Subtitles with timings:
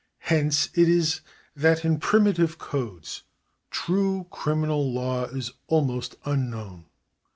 [0.23, 1.21] Hence it is,
[1.55, 3.21] that in primitive codes
[3.69, 6.85] true criminal law is almost unknown.